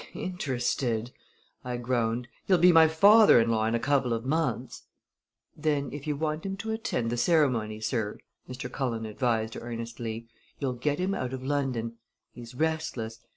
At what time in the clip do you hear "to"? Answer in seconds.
6.57-6.71